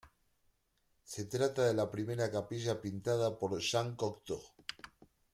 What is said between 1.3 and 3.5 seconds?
trata de la primera capilla pintada